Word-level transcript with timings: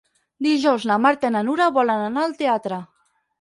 Dijous 0.45 0.87
na 0.91 0.97
Marta 1.03 1.31
i 1.31 1.35
na 1.35 1.43
Nura 1.49 1.67
volen 1.77 2.07
anar 2.07 2.25
al 2.31 2.35
teatre. 2.41 2.81